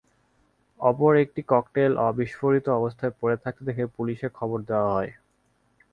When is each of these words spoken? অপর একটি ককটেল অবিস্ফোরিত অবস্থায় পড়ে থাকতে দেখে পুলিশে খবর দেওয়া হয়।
অপর 0.79 1.13
একটি 1.15 1.41
ককটেল 1.47 1.91
অবিস্ফোরিত 2.09 2.65
অবস্থায় 2.79 3.13
পড়ে 3.19 3.37
থাকতে 3.43 3.61
দেখে 3.67 3.83
পুলিশে 3.95 4.27
খবর 4.37 4.59
দেওয়া 4.69 4.89
হয়। 4.93 5.11